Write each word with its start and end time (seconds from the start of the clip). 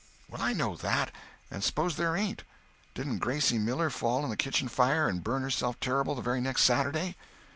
"Well, 0.27 0.41
I 0.41 0.53
know 0.53 0.75
that. 0.77 1.11
And 1.51 1.63
suppose 1.63 1.95
there 1.95 2.15
ain't. 2.17 2.43
Didn't 2.95 3.19
Gracie 3.19 3.59
Miller 3.59 3.91
fall 3.91 4.23
in 4.23 4.31
the 4.31 4.35
kitchen 4.35 4.67
fire 4.67 5.07
and 5.07 5.23
burn 5.23 5.43
herself 5.43 5.79
terrible 5.79 6.15
the 6.15 6.23
very 6.23 6.41
next 6.41 6.63
Saturday?" 6.63 7.15